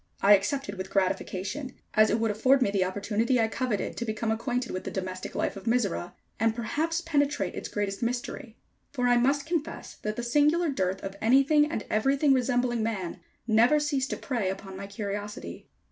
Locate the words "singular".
10.23-10.69